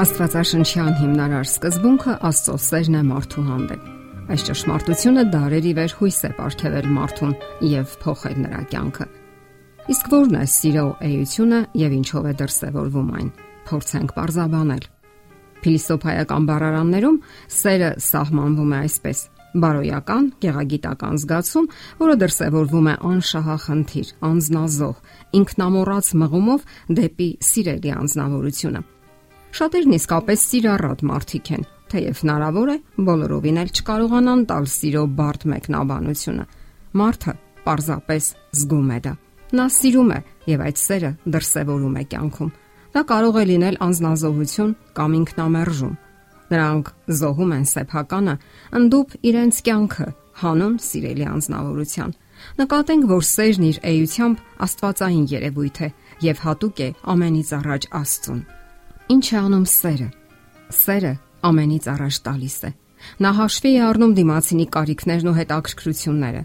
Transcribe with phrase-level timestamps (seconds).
[0.00, 3.88] Աստվածաշնչյան հիմնարար սկզբունքը Աստծո սերն է մարդու հանդեպ։
[4.32, 7.34] Այս ճշմարտությունը դարերի վեր հույս է ապարգևել մարդուն
[7.68, 9.06] եւ փոխել նրա կյանքը։
[9.92, 13.28] Իսկ ո՞րն է սիրո էությունը եւ ինչով է դրսևորվում այն։
[13.68, 14.86] Փորձենք parzabanել։
[15.60, 17.18] Փիլիսոփայական բառարաններում
[17.60, 19.20] սերը սահմանվում է այսպես.
[19.50, 21.66] բարոյական, գեղագիտական զգացում,
[22.00, 24.96] որը դրսևորվում է անշահախնդիր, անznազող,
[25.40, 28.86] ինքնամոռաց մղումով դեպի սիրելի անznավորությունը։
[29.50, 36.44] Շատերն իսկապես սիրառատ մարդիկ են, թեև հնարավոր է բոլորովին էլ չկարողանան տալ սիրո բարդ մեկնաբանությունը։
[37.00, 38.28] Մարդը պարզապես
[38.60, 39.14] զգում է դա։
[39.58, 40.20] Նա սիրում է
[40.52, 42.52] եւ այդ սերը դրսևորում է կյանքում։
[42.94, 45.98] Դա կարող է լինել անznազողություն կամ ինքնամերժում։
[46.50, 48.34] Նրանք զոհում են սեփականը,
[48.80, 50.08] ընդդուպ իրենց կյանքը
[50.40, 52.14] հանուն սիրելի անznավորության։
[52.62, 55.92] Նկատենք, որ սերն իր էությամբ աստվածային երևույթ է
[56.30, 58.42] եւ հատուկ է ամենից առաջ Աստծուն։
[59.10, 60.06] Ինչ է անում սերը։
[60.70, 61.10] Սերը
[61.48, 62.70] ամենից առաջ տալիս է։
[63.24, 66.42] Նա հաշվի է առնում դիմացինի կարիքներն ու հետաքրքրությունները։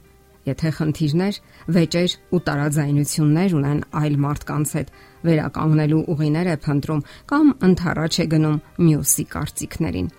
[0.50, 1.38] Եթե խնդիրներ,
[1.76, 4.92] վեճեր ու տարաձայնություններ ունեն այլ մարդկանց հետ,
[5.30, 10.12] վերականգնելու ուղիներ է փնտրում կամ ընթառաջ է գնում մյուսի կարծիքներին։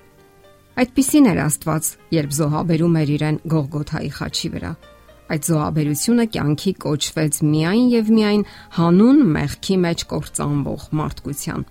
[0.86, 4.72] Այդպիսին էր Աստված, երբ զոհաբերում էր իրեն Գողգոթայի խաչի վրա։
[5.26, 8.42] Այդ զոհաբերությունը կյանքի կոչվեց միայն եւ միայն
[8.76, 11.64] հանուն մեղքի մեջ կործանվող մարդկության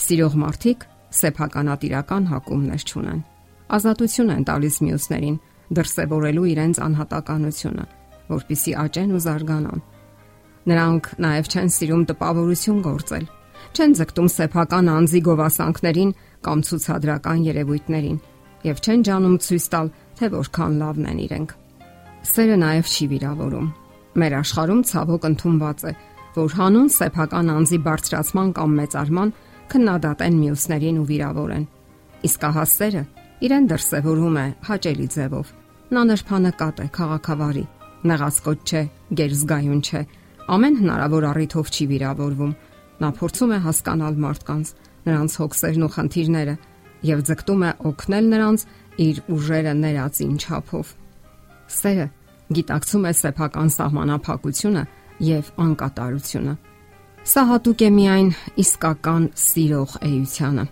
[0.00, 0.84] Սիրող մարդիկ
[1.20, 3.20] սեփականատիրական հակումներ չունեն։
[3.76, 5.36] Ազատություն են տալիս մյուսներին
[5.76, 7.84] դրսևորելու իրենց անհատականությունը,
[8.30, 9.82] որpիսի աճեն ու զարգանան։
[10.70, 13.26] Նրանք նաև չեն սիրում տպավորություն գործել,
[13.76, 16.14] չեն ձգտում սեփական անձի գովասանքներին
[16.46, 18.18] կամ ցուցադրական երևույթներին
[18.66, 21.54] եւ չեն ջանում ցույց տալ, թե որքան լավն են իրենք։
[22.30, 23.68] Սերը նաև չի վիրավորում։
[24.20, 25.92] Մեր աշխարհում ցավոք ընդունված է,
[26.34, 29.32] որ հանուն սեփական անձի բարձրացման կամ մեծարման
[29.70, 31.64] քննադատեն մյուսներին ու վիրավորեն։
[32.26, 33.02] Իսկ ահասերը
[33.46, 35.52] իրեն դրսևորում է հաճելի ձևով։
[35.90, 37.64] Նա նրբանկատ է, քաղաքավարի,
[38.10, 38.82] նեղացկոտ չէ,
[39.20, 40.02] գերզգայուն չէ,
[40.50, 42.52] ամեն հնարավոր առիթով չի վիրավորվում։
[43.00, 44.72] Նա փորձում է հասկանալ մարդկանց,
[45.08, 46.54] նրանց հոգսերն ու խնդիրները
[47.10, 48.64] եւ ձգտում է օգնել նրանց
[49.00, 50.90] իր ուժերը ներածին չափով։
[51.80, 52.06] Սերը
[52.60, 54.82] գիտակցում է սեփական սահմանափակությունը
[55.30, 56.54] եւ անկատարությունը
[57.20, 58.28] Սա հատուկ է միայն
[58.62, 60.62] իսկական սիրող էությանը։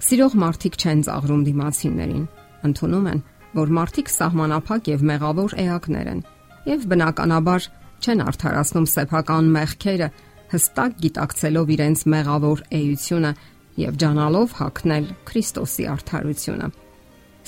[0.00, 2.22] Սիրող մարդիկ չեն ծաղրում դիմացիներին,
[2.68, 3.18] ընդունում են,
[3.58, 6.22] որ մարդիկ սահմանափակ եւ մեղավոր էակներ են
[6.72, 7.66] եւ բնականաբար
[8.00, 10.08] չեն արդարացնում սեփական մեղքերը,
[10.54, 13.32] հստակ գիտակցելով իրենց մեղավոր էությունը
[13.84, 16.70] եւ ջանալով հակնել Քրիստոսի արդարությունը։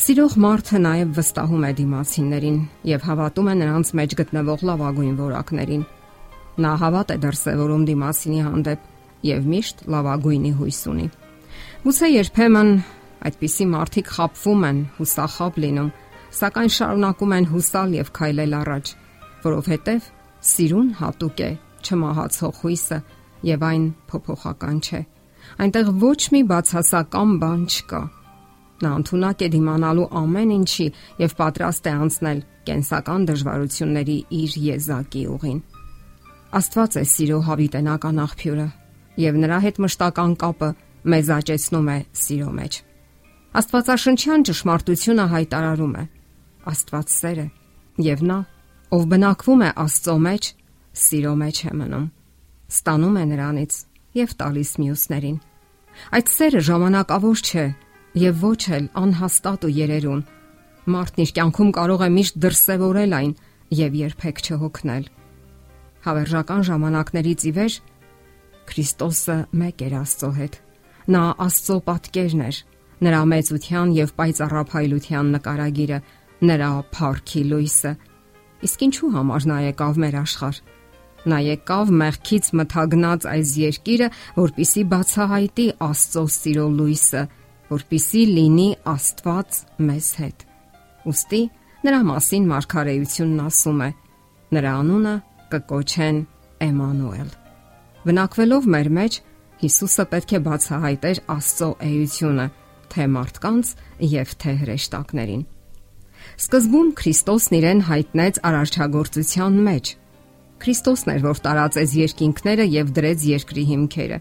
[0.01, 2.61] Սիրող մարդը նաև վստահում է դիմացիներին
[2.91, 5.89] եւ հավատում է նրանց մեջ գտնվող լավագույն որակներին
[6.61, 8.89] Նա հավատ է դրսևորում դիմասինի հանդեպ
[9.31, 11.07] եւ միշտ լավագույնի հույս ունի։
[11.85, 12.71] Գուցե երբեմն
[13.31, 15.91] այդպիսի մարդիկ խապվում են, հուսախապ լինում,
[16.41, 18.93] սակայն շարունակում են հուսալ եւ քայլել առաջ,
[19.45, 20.09] որովհետեւ
[20.51, 21.51] սիրուն հատուկ է
[21.85, 22.99] չմահացող հույսը
[23.51, 25.01] եւ այն փոփոխական չէ։
[25.65, 28.03] Այնտեղ ոչ մի բացասական բան չկա։
[28.81, 30.87] Նա ընդունակ է դիմանալու ամեն ինչի
[31.21, 32.39] եւ պատրաստ է անցնել
[32.71, 35.59] կենսական դժվարությունների իր եզակի ուղին։
[36.51, 38.65] Աստված է սիրո հավիտենական աղբյուրը
[39.23, 40.71] եւ նրա հետ մշտական կապը
[41.13, 42.79] մեզ աճեցնում է սիրո մեջ։
[43.61, 46.03] Աստվածաշնչյան ճշմարտությունը հայտարարում է.
[46.71, 47.45] Աստված սեր է
[48.03, 48.39] եւ նա,
[48.99, 50.51] ով բնակվում է Աստծո մեջ,
[51.05, 52.11] սիրո մեջ է մնում։
[52.75, 53.79] Ստանում է նրանից
[54.19, 55.39] եւ տալիս մյուսներին։
[56.19, 57.67] Այդ սերը ժամանակավոր չէ
[58.27, 60.27] եւ ոչ էլ անհաստատ ու երերուն։
[60.91, 63.33] Մարդն իր կյանքում կարող է միշտ դրսևորել այն
[63.71, 65.11] եւ երբեք չհոգնել
[66.01, 67.75] Հավերժական ժամանակներից ի վեր
[68.71, 70.59] Քրիստոսը մեկ էր Աստծո հետ։
[71.11, 72.59] Նա Աստծո պատկերն էր,
[73.05, 75.99] նրա մեծության եւ պայծառափայլության նկարագիրը,
[76.51, 77.93] նրա փառքի լույսը։
[78.69, 80.61] Իսկ ինչու համար նա եկավ մեր աշխարհ։
[81.31, 84.09] Նա եկավ մեղքից մթագնած այս երկիրը,
[84.41, 87.25] որpիսի բացահայտի Աստծո սիրո լույսը,
[87.71, 89.59] որpիսի լինի Աստված
[89.91, 90.47] մեզ հետ։
[91.11, 91.43] Ոստի
[91.85, 93.91] նրա մասին Մարգարեությունն ասում է.
[94.51, 95.15] Նրա անունը
[95.51, 96.21] կկոչեն
[96.67, 97.31] Էմանուել։
[98.07, 99.21] Բնակվելով մեր մեջ
[99.61, 102.47] Հիսուսը պետք է բացահայտեր Աստծո էությունը
[102.91, 103.73] թե մարդկանց
[104.11, 105.43] եւ թե հրեշտակներին։
[106.41, 109.93] Սկզբում Քրիստոսն իրեն հայտնեց արարչագործության մեջ։
[110.65, 114.19] Քրիստոսն էր, որ տարածեց երկինքները եւ դրեց երկրի հիմքերը։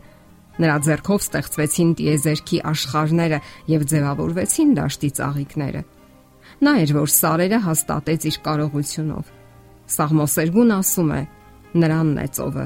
[0.59, 3.41] Նրա ձեռքով ստեղծվեցին տիեզերքի աշխարհները
[3.71, 5.83] եւ ձևավորվեցին դաշտի ծաղիկները։
[6.67, 9.38] Նա էր, որ սարերը հաստատեց իր կարողությունով
[9.89, 11.21] Սաղմոսերգուն ասում է.
[11.79, 12.65] Նրանն է ծովը,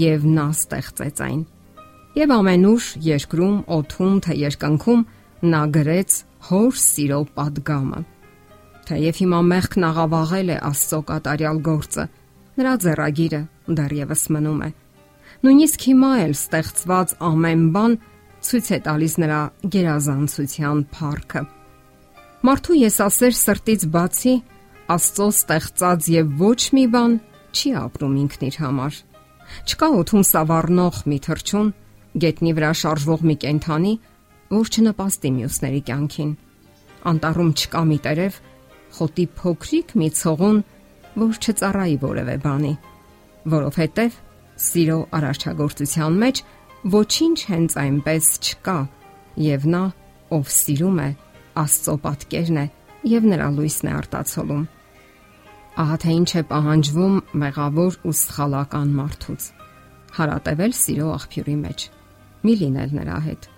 [0.00, 1.40] եւ նա ստեղծեց այն։
[2.16, 5.02] Եվ ամենուր երկրում, օթում թե երկնքում
[5.52, 6.18] նա գրեց
[6.48, 8.00] հոր սիրո падգամը։
[8.86, 12.04] Թեև հիմա մեղքն աղավաղել է Աստծո կատարյալ գործը,
[12.56, 13.40] նրա ձեռագիրը
[13.78, 14.68] դեռևս մնում է։
[15.46, 17.96] Նույնիսկ հիմա էլ ստեղծված ամեն բան
[18.46, 19.40] ցույց է տալիս նրա
[19.74, 21.42] գերազանցության փառքը։
[22.46, 24.34] Մարդու եսասեր սրտից բացի
[24.86, 27.14] Աստծո ստեղծած եւ ոչ մի բան
[27.50, 28.98] չի ապրում ինքն իր համար։
[29.66, 31.72] Չկա օթում սավառնող մի թրջուն,
[32.22, 33.94] գետնի վրա շարժվող մի կենթանի,
[34.52, 36.30] որ չնպաստի մյուսների կյանքին։
[37.10, 38.38] Անտառում չկա մի տերև,
[38.96, 40.62] խոտի փոքրիկ մի ցողուն,
[41.16, 42.72] որ չծառայի որևէ բանի,
[43.56, 44.20] որովհետև
[44.66, 46.42] սիրո արարչագործության մեջ
[46.94, 48.78] ոչինչ հենց այնպես չկա,
[49.50, 49.84] եւ նա,
[50.36, 51.10] ով սիրում է,
[51.56, 52.66] Աստծո պատկերն է
[53.16, 54.64] եւ նրա լույսն է արտացոլում։
[55.76, 59.50] Ահա թե ինչ է պահանջվում մեղավոր ու սխալական մարդուց։
[60.16, 61.84] Հարատևել սիրո աղբյուրի մեջ։
[62.46, 63.50] Մի լինել նրա հետ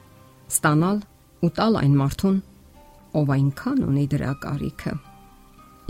[0.48, 1.02] ստանալ
[1.44, 2.38] ու տալ այն մարդուն,
[3.18, 4.94] ով այնքան ունի դրա կարիքը։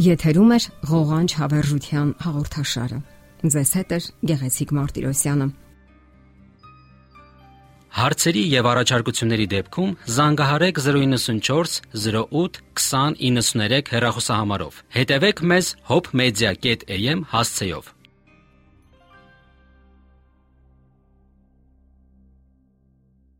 [0.09, 0.59] Եթերում է
[0.91, 2.99] ղողանջ հավերժության հաղորդաշարը։
[3.55, 3.99] Ձեզ հետ է
[4.31, 5.49] Գեղեցիկ Մարտիրոսյանը։
[7.97, 17.95] Հարցերի եւ առաջարկությունների դեպքում զանգահարեք 094 08 2093 հեռախոսահամարով։ Հետևեք մեզ hopmedia.am հասցեով։